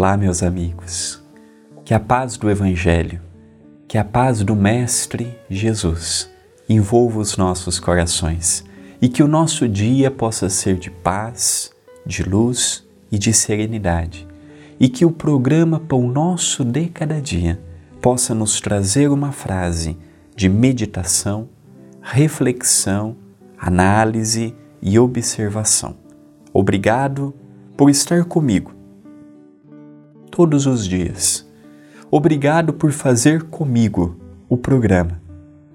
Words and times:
Olá, 0.00 0.16
meus 0.16 0.42
amigos. 0.42 1.22
Que 1.84 1.92
a 1.92 2.00
paz 2.00 2.38
do 2.38 2.48
Evangelho, 2.48 3.20
que 3.86 3.98
a 3.98 4.02
paz 4.02 4.42
do 4.42 4.56
Mestre 4.56 5.38
Jesus 5.50 6.30
envolva 6.66 7.20
os 7.20 7.36
nossos 7.36 7.78
corações 7.78 8.64
e 8.98 9.10
que 9.10 9.22
o 9.22 9.28
nosso 9.28 9.68
dia 9.68 10.10
possa 10.10 10.48
ser 10.48 10.78
de 10.78 10.90
paz, 10.90 11.70
de 12.06 12.22
luz 12.22 12.82
e 13.12 13.18
de 13.18 13.30
serenidade. 13.34 14.26
E 14.80 14.88
que 14.88 15.04
o 15.04 15.10
programa 15.10 15.78
Pão 15.78 16.08
Nosso 16.08 16.64
de 16.64 16.86
Cada 16.86 17.20
Dia 17.20 17.60
possa 18.00 18.34
nos 18.34 18.58
trazer 18.58 19.10
uma 19.10 19.32
frase 19.32 19.98
de 20.34 20.48
meditação, 20.48 21.46
reflexão, 22.00 23.18
análise 23.58 24.54
e 24.80 24.98
observação. 24.98 25.94
Obrigado 26.54 27.34
por 27.76 27.90
estar 27.90 28.24
comigo 28.24 28.79
todos 30.30 30.66
os 30.66 30.86
dias. 30.86 31.46
Obrigado 32.10 32.72
por 32.72 32.92
fazer 32.92 33.44
comigo 33.44 34.16
o 34.48 34.56
programa. 34.56 35.20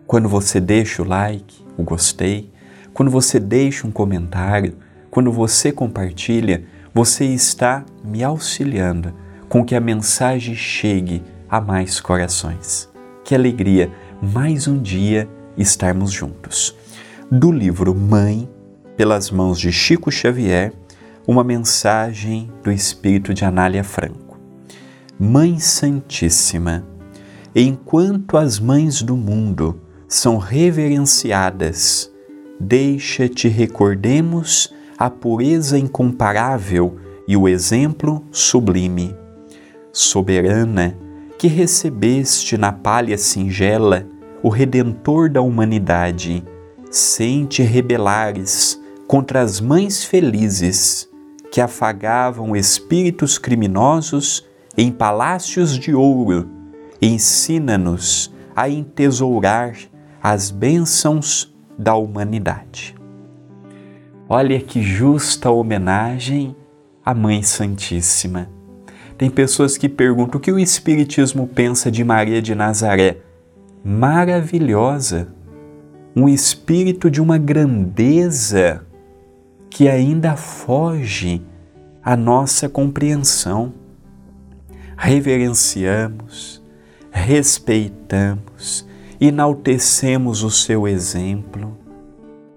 Quando 0.07 0.29
você 0.29 0.59
deixa 0.59 1.01
o 1.01 1.07
like, 1.07 1.63
o 1.77 1.83
gostei, 1.83 2.51
quando 2.93 3.11
você 3.11 3.39
deixa 3.39 3.87
um 3.87 3.91
comentário, 3.91 4.75
quando 5.09 5.31
você 5.31 5.71
compartilha, 5.71 6.63
você 6.93 7.25
está 7.25 7.85
me 8.03 8.23
auxiliando 8.23 9.13
com 9.49 9.63
que 9.63 9.75
a 9.75 9.79
mensagem 9.79 10.55
chegue 10.55 11.21
a 11.49 11.59
mais 11.59 11.99
corações. 11.99 12.89
Que 13.23 13.35
alegria 13.35 13.91
mais 14.21 14.67
um 14.67 14.81
dia 14.81 15.27
estarmos 15.57 16.11
juntos. 16.11 16.75
Do 17.31 17.51
livro 17.51 17.93
Mãe, 17.95 18.49
pelas 18.95 19.31
mãos 19.31 19.59
de 19.59 19.71
Chico 19.71 20.11
Xavier, 20.11 20.73
uma 21.27 21.43
mensagem 21.43 22.51
do 22.63 22.71
espírito 22.71 23.33
de 23.33 23.43
Anália 23.43 23.83
Franco. 23.83 24.24
Mãe 25.17 25.59
Santíssima, 25.59 26.85
enquanto 27.55 28.35
as 28.35 28.59
mães 28.59 29.01
do 29.01 29.15
mundo 29.15 29.79
são 30.09 30.37
reverenciadas, 30.37 32.11
deixa-te 32.59 33.47
recordemos 33.47 34.73
a 34.97 35.09
pureza 35.09 35.79
incomparável 35.79 36.97
e 37.25 37.37
o 37.37 37.47
exemplo 37.47 38.25
sublime. 38.29 39.15
Soberana, 39.93 40.97
que 41.39 41.47
recebeste 41.47 42.57
na 42.57 42.73
palha 42.73 43.17
singela 43.17 44.05
o 44.43 44.49
Redentor 44.49 45.29
da 45.29 45.41
humanidade, 45.41 46.43
sem 46.91 47.45
te 47.45 47.63
rebelares 47.63 48.77
contra 49.07 49.39
as 49.39 49.61
mães 49.61 50.03
felizes 50.03 51.09
que 51.53 51.61
afagavam 51.61 52.53
espíritos 52.53 53.37
criminosos 53.37 54.45
em 54.77 54.91
palácios 54.91 55.77
de 55.77 55.93
ouro, 55.93 56.49
ensina-nos 57.01 58.33
a 58.55 58.69
entesourar 58.69 59.75
as 60.21 60.51
bênçãos 60.51 61.53
da 61.77 61.95
humanidade. 61.95 62.95
Olha 64.27 64.59
que 64.59 64.81
justa 64.81 65.51
homenagem 65.51 66.55
à 67.05 67.13
Mãe 67.13 67.43
Santíssima. 67.43 68.49
Tem 69.17 69.29
pessoas 69.29 69.77
que 69.77 69.87
perguntam 69.87 70.39
o 70.39 70.41
que 70.41 70.51
o 70.51 70.59
Espiritismo 70.59 71.47
pensa 71.47 71.91
de 71.91 72.03
Maria 72.03 72.41
de 72.41 72.55
Nazaré. 72.55 73.17
Maravilhosa, 73.83 75.27
um 76.15 76.27
espírito 76.27 77.09
de 77.09 77.21
uma 77.21 77.37
grandeza 77.37 78.85
que 79.69 79.87
ainda 79.87 80.35
foge 80.35 81.41
à 82.03 82.15
nossa 82.15 82.67
compreensão 82.67 83.73
reverenciamos, 84.97 86.61
respeitamos, 87.11 88.87
enaltecemos 89.19 90.43
o 90.43 90.49
seu 90.49 90.87
exemplo. 90.87 91.77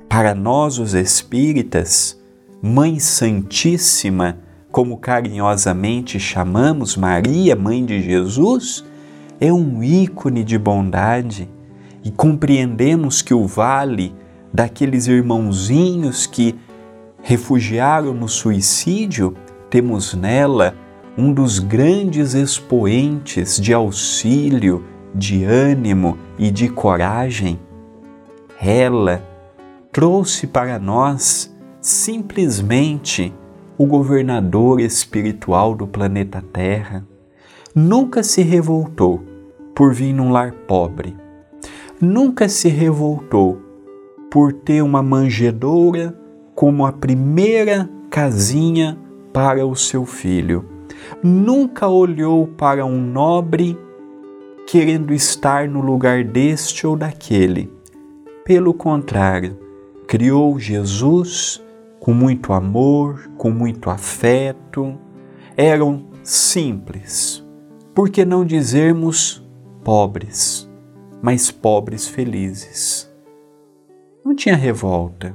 Para 0.08 0.34
nós, 0.34 0.78
os 0.78 0.94
espíritas, 0.94 2.18
Mãe 2.62 2.98
Santíssima, 2.98 4.38
como 4.70 4.98
carinhosamente 4.98 6.18
chamamos 6.18 6.96
Maria, 6.96 7.54
Mãe 7.54 7.84
de 7.84 8.00
Jesus, 8.02 8.84
é 9.40 9.52
um 9.52 9.82
ícone 9.82 10.42
de 10.42 10.58
bondade 10.58 11.48
e 12.04 12.10
compreendemos 12.10 13.22
que 13.22 13.34
o 13.34 13.46
vale 13.46 14.14
daqueles 14.52 15.06
irmãozinhos 15.06 16.26
que 16.26 16.54
refugiaram 17.22 18.14
no 18.14 18.28
suicídio, 18.28 19.36
temos 19.70 20.14
nela 20.14 20.74
um 21.18 21.32
dos 21.32 21.58
grandes 21.58 22.32
expoentes 22.32 23.60
de 23.60 23.74
auxílio, 23.74 24.84
de 25.12 25.42
ânimo 25.42 26.16
e 26.38 26.48
de 26.48 26.68
coragem, 26.68 27.58
ela 28.60 29.20
trouxe 29.90 30.46
para 30.46 30.78
nós 30.78 31.52
simplesmente 31.80 33.34
o 33.76 33.84
governador 33.84 34.80
espiritual 34.80 35.74
do 35.74 35.88
planeta 35.88 36.40
Terra. 36.52 37.04
Nunca 37.74 38.22
se 38.22 38.42
revoltou 38.42 39.20
por 39.74 39.92
vir 39.92 40.12
num 40.12 40.30
lar 40.30 40.52
pobre. 40.68 41.16
Nunca 42.00 42.48
se 42.48 42.68
revoltou 42.68 43.60
por 44.30 44.52
ter 44.52 44.82
uma 44.82 45.02
manjedoura 45.02 46.16
como 46.54 46.86
a 46.86 46.92
primeira 46.92 47.90
casinha 48.08 48.96
para 49.32 49.66
o 49.66 49.74
seu 49.74 50.06
filho 50.06 50.77
nunca 51.22 51.88
olhou 51.88 52.46
para 52.46 52.84
um 52.84 53.00
nobre 53.00 53.78
querendo 54.66 55.14
estar 55.14 55.66
no 55.68 55.80
lugar 55.80 56.22
deste 56.24 56.86
ou 56.86 56.96
daquele. 56.96 57.72
Pelo 58.44 58.74
contrário, 58.74 59.58
criou 60.06 60.58
Jesus 60.58 61.62
com 62.00 62.12
muito 62.12 62.52
amor, 62.52 63.30
com 63.36 63.50
muito 63.50 63.90
afeto. 63.90 64.98
Eram 65.56 66.06
simples, 66.22 67.44
por 67.94 68.10
que 68.10 68.24
não 68.24 68.44
dizermos 68.44 69.42
pobres, 69.82 70.70
mas 71.22 71.50
pobres 71.50 72.06
felizes. 72.06 73.10
Não 74.24 74.34
tinha 74.36 74.54
revolta, 74.54 75.34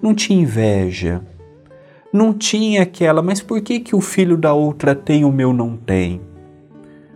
não 0.00 0.14
tinha 0.14 0.40
inveja, 0.40 1.22
não 2.12 2.32
tinha 2.32 2.82
aquela, 2.82 3.20
mas 3.20 3.42
por 3.42 3.60
que, 3.60 3.80
que 3.80 3.94
o 3.94 4.00
filho 4.00 4.36
da 4.36 4.54
outra 4.54 4.94
tem 4.94 5.20
e 5.20 5.24
o 5.24 5.32
meu 5.32 5.52
não 5.52 5.76
tem? 5.76 6.20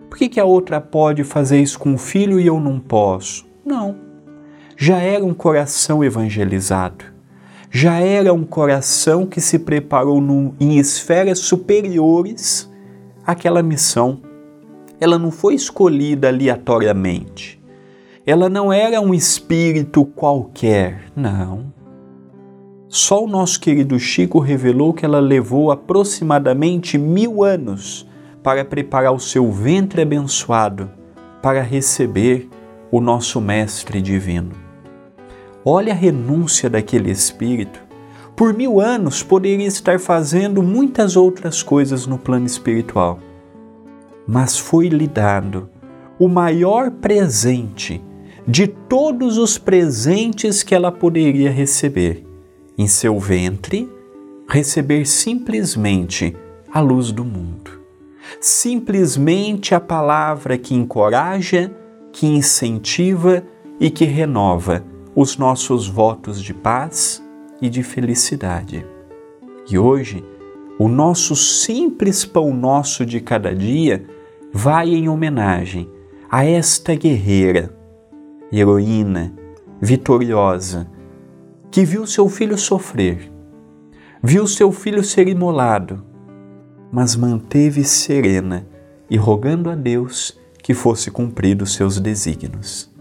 Por 0.09 0.19
que, 0.19 0.29
que 0.29 0.41
a 0.41 0.45
outra 0.45 0.81
pode 0.81 1.25
fazer 1.25 1.61
isso 1.61 1.79
com 1.79 1.95
o 1.95 1.99
filho 1.99 2.39
e 2.39 2.47
eu 2.47 2.61
não 2.61 2.79
posso? 2.79 3.47
Não. 3.65 3.97
Já 4.77 4.99
era 4.99 5.25
um 5.25 5.33
coração 5.33 6.05
evangelizado. 6.05 7.07
Já 7.71 7.99
era 8.01 8.35
um 8.35 8.45
coração 8.45 9.25
que 9.25 9.41
se 9.41 9.59
preparou 9.59 10.23
em 10.61 10.79
esferas 10.79 11.39
superiores 11.39 12.71
àquela 13.27 13.63
missão. 13.63 14.21
Ela 15.01 15.19
não 15.19 15.31
foi 15.31 15.55
escolhida 15.55 16.29
aleatoriamente. 16.29 17.59
Ela 18.27 18.51
não 18.51 18.71
era 18.71 19.01
um 19.01 19.15
espírito 19.15 20.05
qualquer. 20.05 21.05
Não 21.17 21.73
só 22.95 23.25
o 23.25 23.27
nosso 23.27 23.59
querido 23.59 23.99
Chico 23.99 24.39
revelou 24.39 24.93
que 24.93 25.03
ela 25.03 25.19
levou 25.19 25.71
aproximadamente 25.71 26.99
mil 26.99 27.43
anos 27.43 28.07
para 28.43 28.67
preparar 28.67 29.15
o 29.15 29.19
seu 29.19 29.51
ventre 29.51 30.03
abençoado 30.03 30.91
para 31.41 31.63
receber 31.63 32.51
o 32.91 33.01
nosso 33.01 33.41
Mestre 33.41 34.03
Divino. 34.03 34.51
Olha 35.65 35.95
a 35.95 35.97
renúncia 35.97 36.69
daquele 36.69 37.11
espírito. 37.11 37.81
Por 38.37 38.53
mil 38.53 38.79
anos 38.79 39.23
poderia 39.23 39.67
estar 39.67 39.99
fazendo 39.99 40.63
muitas 40.63 41.17
outras 41.17 41.63
coisas 41.63 42.07
no 42.07 42.19
plano 42.19 42.45
espiritual, 42.45 43.19
mas 44.29 44.59
foi-lhe 44.59 45.09
dado 45.09 45.71
o 46.19 46.29
maior 46.29 46.91
presente 46.91 48.05
de 48.47 48.67
todos 48.67 49.39
os 49.39 49.57
presentes 49.57 50.63
que 50.63 50.75
ela 50.75 50.93
poderia 50.93 51.51
receber 51.51 52.31
em 52.77 52.87
seu 52.87 53.19
ventre 53.19 53.91
receber 54.49 55.07
simplesmente 55.07 56.37
a 56.73 56.81
luz 56.81 57.13
do 57.13 57.25
mundo. 57.25 57.81
Simplesmente 58.41 59.75
a 59.75 59.81
palavra 59.81 60.57
que 60.57 60.75
encoraja, 60.75 61.75
que 62.13 62.27
incentiva 62.27 63.43
e 63.81 63.91
que 63.91 64.05
renova 64.05 64.85
os 65.15 65.37
nossos 65.37 65.87
votos 65.89 66.43
de 66.43 66.55
paz 66.55 67.23
e 67.61 67.69
de 67.69 67.83
felicidade. 67.83 68.87
E 69.71 69.79
hoje, 69.79 70.25
o 70.79 70.89
nosso 70.89 71.37
simples 71.37 72.25
pão 72.25 72.53
nosso 72.53 73.07
de 73.07 73.21
cada 73.21 73.55
dia 73.55 74.05
vai 74.53 74.91
em 74.91 75.09
homenagem 75.09 75.89
a 76.31 76.45
esta 76.45 76.95
guerreira, 76.95 77.75
heroína, 78.53 79.33
vitoriosa, 79.81 80.91
que 81.73 81.87
viu 81.87 82.07
seu 82.07 82.29
filho 82.29 82.59
sofrer, 82.59 83.33
viu 84.23 84.47
seu 84.47 84.71
filho 84.71 85.03
ser 85.03 85.27
imolado, 85.27 86.05
mas 86.93 87.17
manteve 87.17 87.83
serena 87.83 88.67
e 89.09 89.17
rogando 89.17 89.71
a 89.71 89.75
Deus 89.75 90.39
que 90.63 90.75
fosse 90.75 91.11
cumprido 91.11 91.65
seus 91.65 91.99
desígnios. 91.99 92.93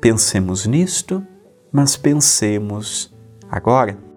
Pensemos 0.00 0.64
nisto, 0.64 1.26
mas 1.72 1.96
pensemos 1.96 3.12
agora. 3.50 4.07